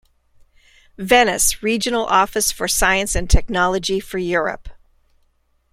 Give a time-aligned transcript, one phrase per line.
[0.97, 4.67] Venice: Regional Office for Science and Technology for Europe.